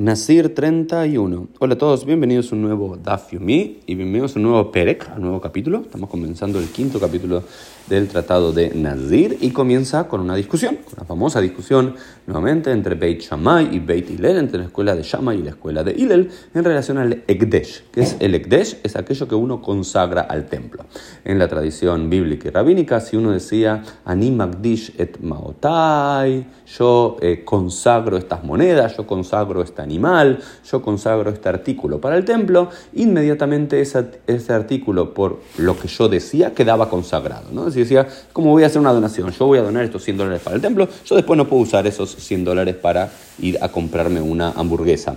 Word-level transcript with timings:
Nasir 0.00 0.54
31. 0.54 1.48
Hola 1.58 1.74
a 1.74 1.76
todos, 1.76 2.06
bienvenidos 2.06 2.50
a 2.50 2.54
un 2.54 2.62
nuevo 2.62 2.96
Daf 2.96 3.32
Yomi 3.32 3.80
y 3.84 3.94
bienvenidos 3.96 4.34
a 4.34 4.38
un 4.38 4.44
nuevo 4.44 4.72
Perek, 4.72 5.10
un 5.14 5.20
nuevo 5.24 5.42
capítulo. 5.42 5.82
Estamos 5.82 6.08
comenzando 6.08 6.58
el 6.58 6.68
quinto 6.68 6.98
capítulo 6.98 7.42
del 7.86 8.08
Tratado 8.08 8.50
de 8.50 8.72
Nazir 8.74 9.36
y 9.42 9.50
comienza 9.50 10.08
con 10.08 10.22
una 10.22 10.36
discusión, 10.36 10.78
una 10.96 11.04
famosa 11.04 11.42
discusión 11.42 11.96
nuevamente 12.26 12.70
entre 12.70 12.94
Beit 12.94 13.20
Shammai 13.20 13.74
y 13.74 13.78
Beit 13.78 14.08
Hillel, 14.08 14.38
entre 14.38 14.60
la 14.60 14.66
escuela 14.66 14.94
de 14.94 15.02
Shammai 15.02 15.38
y 15.38 15.42
la 15.42 15.50
escuela 15.50 15.84
de 15.84 15.92
Hillel, 15.92 16.30
en 16.54 16.64
relación 16.64 16.96
al 16.96 17.24
Ekdesh. 17.26 17.82
que 17.90 18.00
es 18.00 18.16
el 18.20 18.34
Ekdesh? 18.34 18.78
Es 18.82 18.96
aquello 18.96 19.28
que 19.28 19.34
uno 19.34 19.60
consagra 19.60 20.22
al 20.22 20.46
templo. 20.46 20.86
En 21.26 21.38
la 21.38 21.46
tradición 21.48 22.08
bíblica 22.08 22.48
y 22.48 22.50
rabínica, 22.52 23.00
si 23.00 23.16
uno 23.16 23.32
decía 23.32 23.82
Ani 24.06 24.30
Magdish 24.30 24.94
et 24.96 25.20
Maotai, 25.20 26.46
yo 26.78 27.18
eh, 27.20 27.42
consagro 27.44 28.16
estas 28.16 28.44
monedas, 28.44 28.96
yo 28.96 29.06
consagro 29.06 29.60
este 29.62 29.82
animal, 29.90 30.38
yo 30.70 30.82
consagro 30.82 31.30
este 31.30 31.48
artículo 31.48 32.00
para 32.00 32.16
el 32.16 32.24
templo, 32.24 32.70
inmediatamente 32.94 33.80
ese, 33.80 34.22
ese 34.26 34.52
artículo, 34.52 35.12
por 35.12 35.40
lo 35.58 35.78
que 35.78 35.88
yo 35.88 36.08
decía, 36.08 36.54
quedaba 36.54 36.88
consagrado. 36.88 37.48
¿no? 37.52 37.68
decía, 37.68 38.06
¿cómo 38.32 38.50
voy 38.50 38.62
a 38.62 38.66
hacer 38.66 38.80
una 38.80 38.92
donación? 38.92 39.30
Yo 39.32 39.46
voy 39.46 39.58
a 39.58 39.62
donar 39.62 39.84
estos 39.84 40.04
100 40.04 40.16
dólares 40.16 40.40
para 40.42 40.56
el 40.56 40.62
templo, 40.62 40.88
yo 41.04 41.16
después 41.16 41.36
no 41.36 41.48
puedo 41.48 41.62
usar 41.62 41.86
esos 41.86 42.14
100 42.14 42.44
dólares 42.44 42.76
para 42.76 43.10
ir 43.40 43.58
a 43.60 43.68
comprarme 43.68 44.20
una 44.20 44.52
hamburguesa 44.52 45.16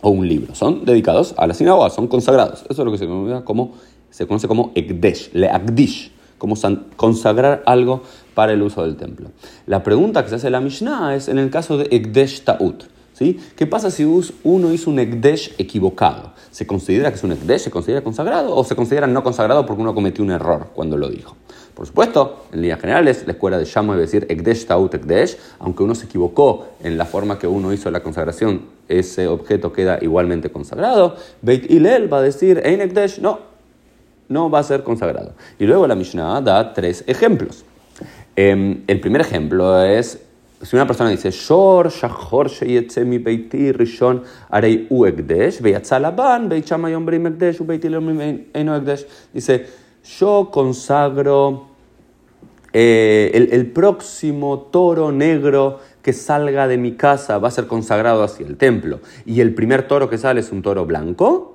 o 0.00 0.10
un 0.10 0.26
libro. 0.26 0.54
Son 0.54 0.84
dedicados 0.84 1.34
a 1.36 1.46
la 1.46 1.54
sinagoga, 1.54 1.90
son 1.90 2.08
consagrados. 2.08 2.64
Eso 2.68 2.82
es 2.82 2.84
lo 2.84 2.92
que 2.92 2.98
se 2.98 3.06
conoce 3.06 3.44
como, 3.44 3.74
se 4.10 4.26
conoce 4.26 4.48
como 4.48 4.72
Ekdesh, 4.74 5.30
le 5.32 5.48
Akdish, 5.48 6.12
como 6.38 6.56
consagrar 6.96 7.62
algo 7.66 8.02
para 8.34 8.52
el 8.52 8.62
uso 8.62 8.82
del 8.82 8.96
templo. 8.96 9.30
La 9.66 9.82
pregunta 9.82 10.22
que 10.22 10.28
se 10.28 10.36
hace 10.36 10.50
la 10.50 10.60
Mishnah 10.60 11.14
es 11.14 11.28
en 11.28 11.38
el 11.38 11.50
caso 11.50 11.78
de 11.78 11.84
Ekdesh 11.90 12.42
Ta'ut. 12.44 12.84
¿Sí? 13.14 13.40
¿Qué 13.54 13.66
pasa 13.66 13.92
si 13.92 14.04
uno 14.04 14.72
hizo 14.72 14.90
un 14.90 14.98
Ekdesh 14.98 15.54
equivocado? 15.56 16.32
¿Se 16.50 16.66
considera 16.66 17.10
que 17.10 17.16
es 17.16 17.22
un 17.22 17.30
Ekdesh? 17.30 17.62
¿Se 17.62 17.70
considera 17.70 18.02
consagrado? 18.02 18.54
¿O 18.54 18.64
se 18.64 18.74
considera 18.74 19.06
no 19.06 19.22
consagrado 19.22 19.64
porque 19.64 19.82
uno 19.82 19.94
cometió 19.94 20.24
un 20.24 20.32
error 20.32 20.70
cuando 20.74 20.96
lo 20.96 21.08
dijo? 21.08 21.36
Por 21.74 21.86
supuesto, 21.86 22.46
en 22.52 22.62
líneas 22.62 22.80
generales, 22.80 23.24
la 23.26 23.32
escuela 23.32 23.56
de 23.58 23.64
Shama 23.64 23.94
debe 23.94 24.06
decir 24.06 24.26
Ekdesh 24.28 24.66
Taut 24.66 24.94
Ekdesh, 24.94 25.36
aunque 25.60 25.84
uno 25.84 25.94
se 25.94 26.06
equivocó 26.06 26.68
en 26.82 26.98
la 26.98 27.04
forma 27.04 27.38
que 27.38 27.46
uno 27.46 27.72
hizo 27.72 27.90
la 27.90 28.00
consagración, 28.00 28.62
ese 28.88 29.28
objeto 29.28 29.72
queda 29.72 29.98
igualmente 30.00 30.50
consagrado. 30.50 31.16
Beit 31.40 31.70
Hillel 31.70 32.12
va 32.12 32.18
a 32.18 32.22
decir 32.22 32.62
Ein 32.64 32.80
Ekdesh, 32.80 33.20
no, 33.20 33.38
no 34.28 34.50
va 34.50 34.58
a 34.58 34.62
ser 34.64 34.82
consagrado. 34.82 35.34
Y 35.58 35.66
luego 35.66 35.86
la 35.86 35.94
Mishnah 35.94 36.40
da 36.40 36.72
tres 36.72 37.04
ejemplos. 37.06 37.64
Em, 38.36 38.82
el 38.88 39.00
primer 39.00 39.20
ejemplo 39.20 39.82
es 39.82 40.20
si 40.62 40.76
una 40.76 40.86
persona 40.86 41.10
dice, 41.10 41.30
Shor, 41.30 41.90
Sheyetze 41.90 43.04
mi 43.04 43.18
beiti 43.18 43.72
rishon 43.72 44.22
arei 44.50 44.86
u 44.90 45.04
ekdesh, 45.04 45.60
veyatza 45.60 45.98
laban, 45.98 46.48
beichama 46.48 46.90
yombrim 46.90 47.26
ekdesh, 47.26 47.60
u 47.60 47.64
beiti 47.64 47.88
eno 47.88 48.80
dice, 49.32 49.66
yo 50.18 50.50
consagro 50.50 51.68
eh, 52.72 53.30
el, 53.34 53.48
el, 53.52 53.66
próximo 53.70 54.68
toro 54.72 55.12
negro 55.12 55.80
que 56.02 56.12
salga 56.12 56.66
de 56.66 56.76
mi 56.76 56.96
casa 56.96 57.38
va 57.38 57.48
a 57.48 57.50
ser 57.50 57.66
consagrado 57.66 58.22
hacia 58.22 58.46
el 58.46 58.56
templo, 58.56 59.00
y 59.24 59.40
el 59.40 59.54
primer 59.54 59.86
toro 59.86 60.08
que 60.08 60.18
sale 60.18 60.40
es 60.40 60.50
un 60.50 60.62
toro 60.62 60.86
blanco, 60.86 61.53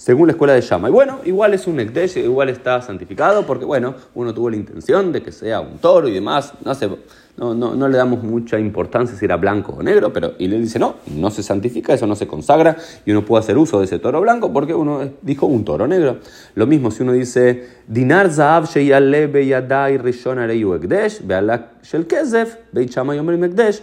según 0.00 0.28
la 0.28 0.32
escuela 0.32 0.54
de 0.54 0.62
Shama. 0.62 0.88
Y 0.88 0.92
bueno, 0.92 1.18
igual 1.26 1.52
es 1.52 1.66
un 1.66 1.78
Ekdesh, 1.78 2.16
igual 2.16 2.48
está 2.48 2.80
santificado, 2.80 3.44
porque 3.44 3.66
bueno, 3.66 3.94
uno 4.14 4.32
tuvo 4.32 4.48
la 4.48 4.56
intención 4.56 5.12
de 5.12 5.22
que 5.22 5.30
sea 5.30 5.60
un 5.60 5.76
toro 5.76 6.08
y 6.08 6.14
demás, 6.14 6.54
no 6.64 6.74
sé 6.74 6.88
le 7.36 7.96
damos 7.96 8.22
mucha 8.22 8.58
importancia 8.58 9.16
si 9.16 9.24
era 9.24 9.36
blanco 9.36 9.72
o 9.78 9.82
negro, 9.82 10.12
pero 10.12 10.32
y 10.38 10.46
le 10.48 10.58
dice 10.58 10.78
no, 10.78 10.96
no 11.16 11.30
se 11.30 11.42
santifica, 11.42 11.94
eso 11.94 12.06
no 12.06 12.14
se 12.14 12.26
consagra 12.26 12.76
y 13.06 13.10
uno 13.12 13.24
puede 13.24 13.44
hacer 13.44 13.56
uso 13.56 13.78
de 13.78 13.86
ese 13.86 13.98
toro 13.98 14.20
blanco 14.20 14.52
porque 14.52 14.74
uno 14.74 15.00
dijo 15.22 15.46
un 15.46 15.64
toro 15.64 15.86
negro. 15.86 16.18
Lo 16.54 16.66
mismo 16.66 16.90
si 16.90 17.02
uno 17.02 17.12
dice 17.12 17.66
dinar 17.86 18.30
zaav 18.30 18.66
sheyale 18.66 19.26
beyadai 19.26 19.96
rishon 19.96 20.38
areyu 20.38 20.74
ekdesh 20.74 21.22
be'alak 21.22 21.82
shel 21.82 22.06
kezef 22.06 22.56
beit 22.72 22.90
shama 22.90 23.14
yomrim 23.16 23.44
ekdesh 23.44 23.82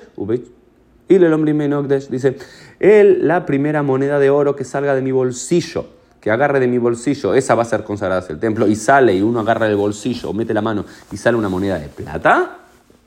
y 1.09 1.17
le 1.17 1.27
ekdesh 1.27 2.09
dice 2.09 2.37
él 2.79 3.27
la 3.27 3.45
primera 3.45 3.81
moneda 3.81 4.19
de 4.19 4.29
oro 4.29 4.55
que 4.55 4.65
salga 4.65 4.93
de 4.93 5.01
mi 5.01 5.11
bolsillo 5.11 5.96
que 6.27 6.31
agarre 6.31 6.59
de 6.59 6.67
mi 6.67 6.77
bolsillo, 6.77 7.33
esa 7.33 7.55
va 7.55 7.61
a 7.61 7.65
ser 7.65 7.85
consagrada 7.85 8.19
hacia 8.19 8.33
el 8.33 8.39
templo, 8.39 8.67
y 8.67 8.75
sale 8.75 9.15
y 9.15 9.21
uno 9.21 9.39
agarra 9.39 9.65
el 9.65 9.77
bolsillo, 9.77 10.33
mete 10.33 10.53
la 10.53 10.61
mano 10.61 10.83
y 11.09 11.15
sale 11.15 11.37
una 11.37 11.47
moneda 11.47 11.79
de 11.79 11.87
plata, 11.87 12.57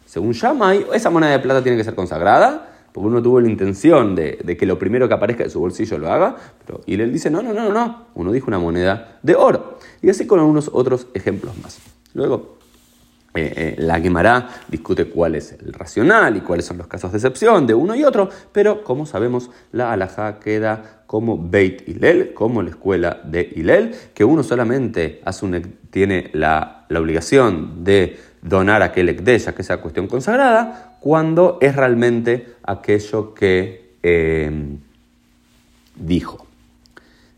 según 0.07 0.33
Shammai, 0.33 0.87
esa 0.95 1.11
moneda 1.11 1.33
de 1.33 1.39
plata 1.41 1.63
tiene 1.63 1.77
que 1.77 1.85
ser 1.85 1.95
consagrada, 1.95 2.69
porque 2.91 3.07
uno 3.07 3.23
tuvo 3.23 3.39
la 3.39 3.49
intención 3.51 4.15
de, 4.15 4.39
que 4.59 4.65
lo 4.65 4.79
primero 4.79 5.07
que 5.07 5.13
aparezca 5.13 5.45
de 5.45 5.51
su 5.51 5.61
bolsillo 5.61 5.99
lo 5.99 6.11
haga, 6.11 6.35
pero, 6.65 6.81
y 6.87 6.95
él 6.95 7.13
dice, 7.13 7.31
no, 7.31 7.43
no, 7.43 7.53
no, 7.53 7.71
no, 7.71 8.07
uno 8.15 8.33
dijo 8.33 8.47
una 8.47 8.59
moneda 8.59 9.19
de 9.23 9.35
oro. 9.35 9.77
Y 10.01 10.09
así 10.09 10.27
con 10.27 10.41
algunos 10.41 10.71
otros 10.73 11.07
ejemplos 11.13 11.53
más. 11.63 11.79
Luego, 12.15 12.57
eh, 13.35 13.53
eh, 13.57 13.75
la 13.79 14.01
Gemara 14.01 14.49
discute 14.69 15.07
cuál 15.07 15.37
es 15.37 15.53
el 15.53 15.73
racional 15.73 16.37
y 16.37 16.41
cuáles 16.41 16.65
son 16.65 16.79
los 16.79 16.89
casos 16.89 17.13
de 17.13 17.19
excepción 17.19 17.67
de 17.67 17.75
uno 17.75 17.95
y 17.95 18.03
otro, 18.03 18.29
pero 18.53 18.83
como 18.83 19.07
sabemos, 19.07 19.51
la 19.73 19.93
alajá 19.93 20.41
queda 20.41 21.03
como 21.07 21.39
Beit 21.39 21.89
Hillel, 21.89 22.35
como 22.35 22.63
la 22.63 22.71
escuela 22.71 23.21
de 23.25 23.53
Hillel, 23.55 23.95
que 24.15 24.25
uno 24.25 24.43
solamente 24.43 25.21
hace 25.25 25.63
tiene 25.91 26.31
la, 26.33 26.87
la 26.89 27.01
obligación 27.01 27.85
de 27.85 28.19
donar 28.43 28.83
aquel 28.83 29.09
ekdesh, 29.09 29.47
que 29.53 29.63
sea 29.63 29.79
cuestión 29.79 30.07
consagrada, 30.07 30.97
cuando 31.01 31.59
es 31.61 31.75
realmente 31.75 32.55
aquello 32.63 33.35
que 33.35 33.95
eh, 34.03 34.77
dijo. 35.97 36.47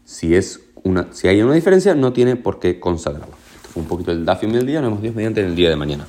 Si, 0.05 0.35
es 0.35 0.61
una, 0.83 1.09
si 1.13 1.29
hay 1.29 1.43
una 1.43 1.55
diferencia, 1.55 1.95
no 1.95 2.13
tiene 2.13 2.37
por 2.37 2.59
qué 2.59 2.79
consagrarlo. 2.79 3.42
Un 3.75 3.85
poquito 3.87 4.13
el 4.13 4.25
dafio 4.25 4.49
del 4.51 4.67
día, 4.67 4.81
nos 4.81 4.91
vemos 4.91 5.03
Dios 5.03 5.15
mediante 5.15 5.41
en 5.41 5.47
el 5.47 5.57
día 5.57 5.71
de 5.71 5.77
mañana. 5.77 6.07